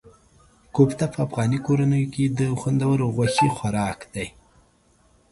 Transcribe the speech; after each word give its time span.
کوفته 0.75 1.05
په 1.13 1.17
افغاني 1.25 1.59
کورنیو 1.65 2.11
کې 2.13 2.23
د 2.39 2.41
خوندورو 2.59 3.05
غوښې 3.15 3.47
خوراک 3.57 3.99
دی. 4.13 4.27